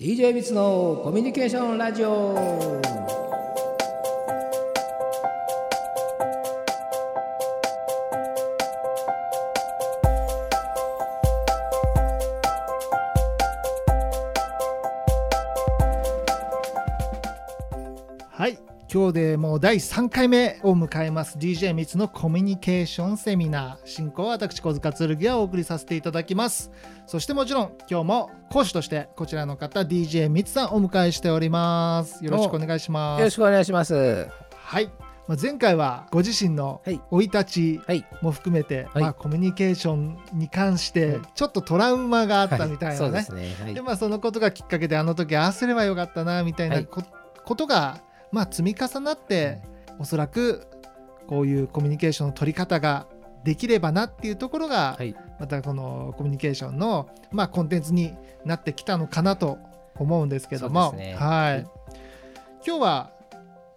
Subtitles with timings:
[0.00, 2.89] DJ ミツのコミュニケーションラジオ
[18.92, 21.38] 今日でもう第3回目を迎えます。
[21.38, 23.86] DJ ミツのコミュニケーションセミナー。
[23.88, 26.72] 進行は私小塚剣がお送りさせていただきます。
[27.06, 32.24] そしてもちろん今日も講師としてこちらの方 DJ ミツさんお迎えしております。
[32.24, 34.26] よろしくお願いしまよろすしくお願いします。
[34.50, 34.90] はい。
[35.28, 37.00] まあ前回はご自身のはい。
[37.12, 39.02] 生い立ちはいも含めて、はい。
[39.02, 41.20] まあ、コミュニケーションに関してはい。
[41.36, 43.54] ちょっとトラウマがあったみたいなね、ですね。
[43.62, 43.74] はい。
[43.74, 48.00] でまあそのことがきっかけであの時ああすればよかったなみたいなことが
[48.32, 49.60] まあ積み重なって
[49.98, 50.66] おそらく
[51.26, 53.06] こういうコミュニケーションの取り方が
[53.44, 55.14] できればなっていうところが、はい。
[55.38, 59.58] またこのコミュニケーションのまあコンテンツになってきたのかなと
[59.96, 61.14] 思うんですけども、ね。
[61.14, 61.66] はい、はい。
[62.66, 63.10] 今日は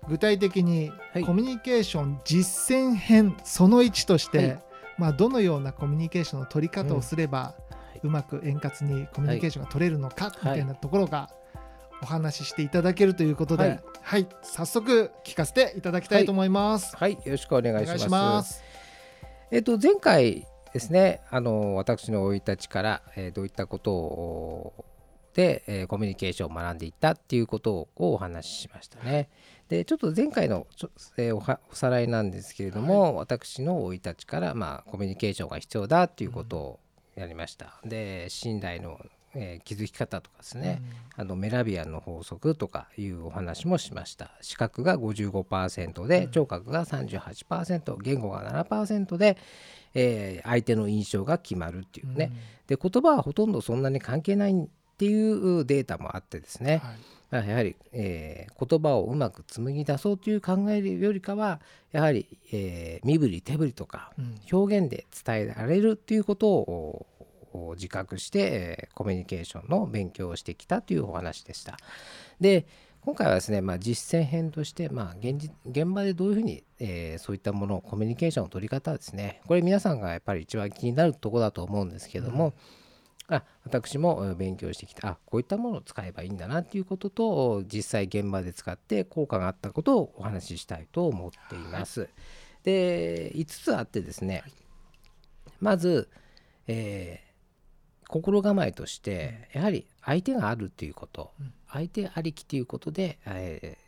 [0.10, 1.23] 具体的にはい。
[1.23, 4.60] コミュニケーション実践編その1として、はい。
[4.98, 7.56] まあ、どのようなコミュニケーションの取り方をすれば、
[8.04, 11.30] うまく円滑にコミュニケーションが取れるのかみたいなところが
[12.04, 16.95] お話ししていただけるということで、ははいい早速聞かせていただきたいと思います。
[16.98, 18.62] はいよろしくお願いします。
[19.52, 24.86] えっと前回ですねあの私の生い立ちから、えーどういったことを
[25.34, 29.30] で、えーコミュニケーションを学んでいったっていうことをお話ししましたね。
[29.70, 36.80] でちょっと前回のちょ、えーおさらいなんですけれども、私の生い立ちから、まあ、コミュニケーションが必要だっていうことを
[37.16, 37.80] やりました。
[37.86, 39.00] で信頼の、
[39.36, 40.81] えー気づき方とかですね、
[41.16, 44.31] あのメラビアンの法則とかいうお話もしました。
[44.42, 49.38] 視覚が55%で聴覚が38%言語が7%で、
[49.94, 52.31] えー相手の印象が決まるっていうね、
[52.67, 54.67] で言葉はほとんどそんなに関係ないっ
[54.98, 56.95] ていうデータもあってですね、はい。
[57.31, 61.59] まあやはり、えー言葉をうまく紡ぎ出そうという考えるよりかは
[61.92, 64.39] やはり、えー身振り手振りとかうん。
[64.52, 67.05] 表現で伝えられるっていうことを
[67.53, 71.77] お自覚して、えーコミュニケーションの勉強をしてきたというお話でした。
[72.39, 72.65] で
[73.02, 79.41] 今回はですね、まあ、実践編として、まあ、現実現場でどういうふうに、えーそういったものをコミュニケーションの取り方ですね。
[79.45, 82.53] これ皆さんがやっぱり一番気になるところだと思うんですけども、
[83.27, 85.08] あ私もえー勉強してきた。
[85.08, 92.08] あこういったものを使えばいいんだなっていうことと実際現場で使って効果があったことをお話ししたいと思っています。
[92.64, 94.43] で5つあってですね、
[95.59, 96.09] まず、
[96.67, 97.33] えー
[98.14, 101.54] 心構えとしてやはり相手があるっていうこと、うん。
[101.68, 103.84] 相手ありきということで、えー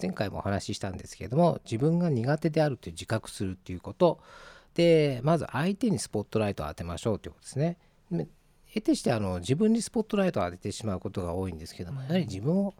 [0.00, 4.20] 前回もお話ししたんですけれども自分が苦手であるという自覚するっていうこと。
[4.74, 7.76] でまず相手にスポットライトを当てましょうということですね。
[8.10, 8.26] で
[8.72, 12.74] 得てしてあの自分にスポットライトを当ててしまうことが多いんですけども、やはり自分を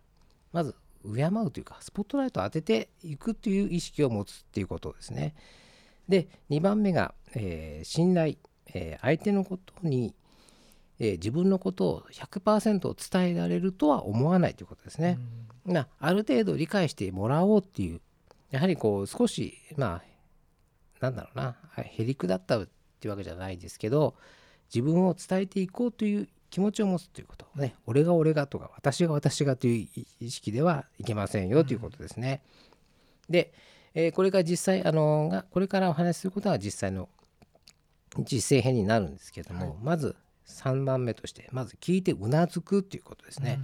[0.52, 0.74] まず
[1.04, 5.34] 敬うというかスポットライトを当てていくという意識を持つっていうことですね。
[6.08, 8.36] で2番目が、えー信頼、
[8.72, 10.14] えー相手のことに、
[10.98, 15.18] えー自分のことを100%伝えられるとは思わないということですね。
[15.64, 18.00] まあ、ある程度理解してもらおうっていう
[18.50, 20.02] やはりこう少しま
[21.00, 22.66] あなんだろうなへりくだったっ
[23.00, 24.14] ていうわけじゃないですけど
[24.72, 32.42] 自分を伝えていこうという気持ちを持つということね俺が俺がとか私が私がという意識ではいけませんよということですね。
[33.28, 33.52] で、
[33.94, 37.08] えーこれが実際あのがこれからお話しすることは実際の
[38.18, 40.16] 実践編になるんですけども、まず
[40.46, 43.60] 3番目としてまず聞いてうなずくっていうことですね。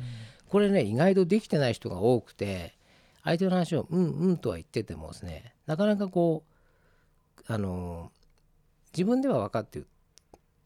[0.48, 2.74] これね意外とできてない人が多くて
[3.22, 8.10] 相手の話を「うんうん」とは言っててもですねなかなかこうあの
[8.92, 9.82] 自分では分かって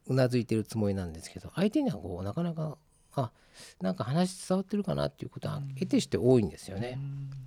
[0.06, 2.78] うなずいてるつもりなんですけど相手にはこうなかなか
[3.14, 3.32] あ
[3.80, 6.98] なんか話伝わってるかなっていうことは得てして多いんですよね。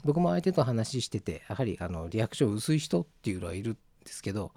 [0.03, 4.51] 僕も相手と話しててやはりあのリアクション薄い人っていうのはいるんですけど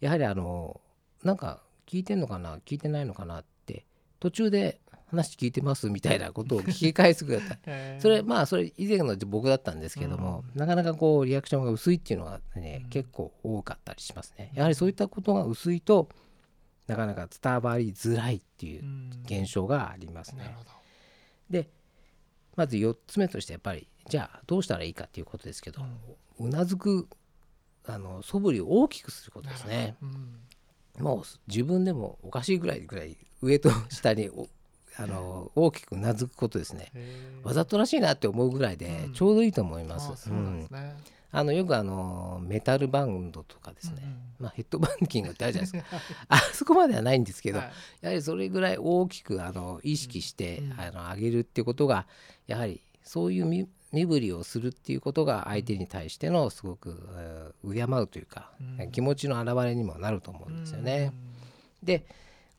[0.00, 0.80] やはりあの
[1.24, 2.58] なんか聞いてんのかな？
[2.58, 3.40] 聞いてないのかな？
[3.40, 3.84] って
[4.20, 7.64] 途中で話聞いてますみたいなことを聞き返すぐらいだった。
[7.70, 8.02] えー。
[8.02, 12.90] それまあそれ以前の僕だったんですけども、なかなかこうリアクションが薄いっていうのがね、うん。
[12.90, 14.50] 結構多かったりしますね。
[14.54, 16.08] やはりそういったことが薄いと
[16.86, 19.10] なかなか伝わりづらいっていううん。
[19.24, 20.42] 現象がありますね。
[20.44, 20.70] なるほど。
[21.50, 21.70] で
[22.56, 25.82] まず4つ目としてやっぱりじゃあどうしたらいいかっていうことですけど、
[26.38, 27.08] うなずく
[27.84, 29.96] あの素振りを大きくすることですね。
[30.98, 34.48] うんもう自分でもおかしいぐらいぐらい上と下にお
[34.98, 36.90] あの大きくうなずくことですね。
[37.42, 39.12] わざとらしいなって思うぐらいでうん。
[39.12, 40.30] ちょうどいいと思います。
[41.32, 44.02] あのよくあのメタルバンドとかですね、
[44.38, 45.96] まあ、ヘッドバンキングってあるじゃないですか。
[46.28, 47.72] あそこまではないんですけど、はい。
[48.00, 50.80] やはりそれぐらい大きくあの意識して、うん。
[50.80, 52.06] あの上げるってことが
[52.46, 61.12] やはりそういう身身振りをするっていうことが相手に対してのすごくえー敬うというか、うん気持ちの表れにもなると思うんですよね。
[61.82, 62.04] で、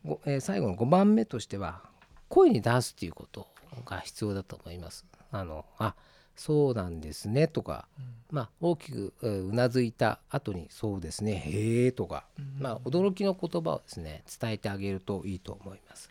[0.06, 1.82] ごえー最後の5番目としては
[2.30, 3.48] 声に出すっていうこと
[3.86, 5.06] が必要だと思います。
[5.32, 5.96] あのあ
[6.36, 7.88] そうなんですねとか、
[8.30, 16.10] まあ、大きくえーうなずいた後に「そうですねへえ」とか、うんまあ、驚きの言葉をですね伝えてあげるといいと思います。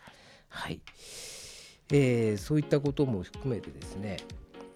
[0.48, 0.80] はい
[1.90, 4.16] えーそういったことも含めてですね、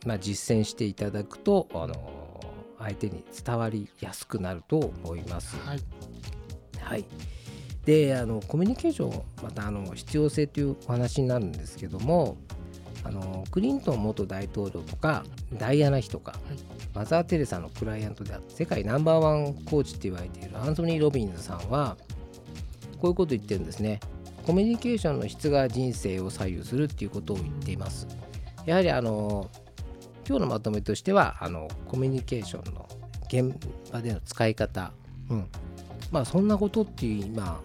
[0.06, 2.40] まあ、実践していただくと、あの
[2.78, 5.56] 相手に伝わりやすくなると思います。
[5.58, 5.80] はい。
[6.80, 7.04] はい、
[7.84, 12.36] であのコミュニケーションまたあの必要性というお話になるんですけども
[13.04, 16.34] あのクリントン元大統領とかダイアナ妃とか、
[16.94, 21.96] マザー・テレサのクライアントであって世界ナンバーワンコーチって言われているアンソニー・ロビンズさんは
[22.98, 24.00] こういうことを言ってるんですね。
[24.44, 28.08] コミュニケーションの質が人生を左右するっていうことを言っています。
[28.66, 29.48] やはりあの
[30.30, 32.88] 今日のまとめとしてはあのコミュニケーションの
[33.26, 33.52] 現
[33.92, 34.92] 場での使い方、
[35.28, 35.48] うん、
[36.12, 37.60] まあそんなことっていう今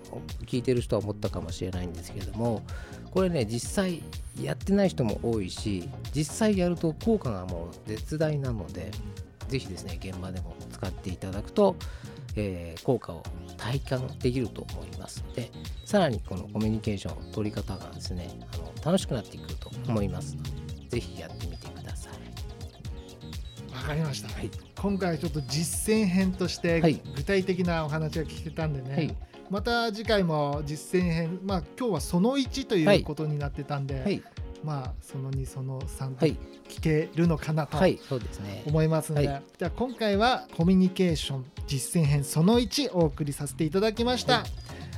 [0.48, 2.64] 聞いてる人は思ったかもしれないんですけれども
[3.12, 4.02] これね実際
[4.42, 8.90] やってない人も多いし実際やると効果がもう絶大なので
[9.48, 11.76] ぜひですね現場でも使っていただくと、
[12.36, 13.22] えー効果を
[13.58, 15.52] 体感できると思いますので
[15.86, 20.50] さらにこのコミュニケーションの取り方がですねあの楽しくなってくると思いますので
[20.90, 21.45] ぜひやって。
[23.86, 24.52] かりました、はい。
[24.76, 27.02] 今回ちょっと実践編としてはい。
[27.16, 29.16] 具体的なお話が聞けたんでね、はい。
[29.50, 34.24] また次回も実践編まあ今日はその1ということになってたんで、はい、
[34.64, 36.36] まあその2その3とはい、
[36.68, 37.78] 聞けるのかなと。
[38.66, 39.44] 思いますので、はい。
[39.58, 44.44] じゃあ今回はコミュニケーション実践編その1お送りさせていただきました、はい。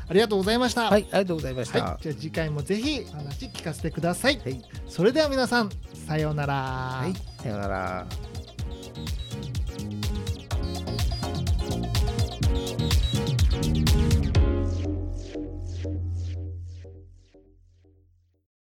[0.10, 1.84] ありがとうございました、はい、ありがとうございました。
[1.84, 2.04] はい。
[2.04, 4.62] じゃあ次回もぜひお話聞かせてください、はい。
[4.88, 5.70] それでは皆さん
[6.08, 8.08] さようなら、はい、さようなら。